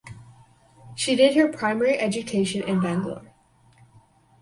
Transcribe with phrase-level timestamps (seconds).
[0.95, 3.35] She did her primary education in Bangalore.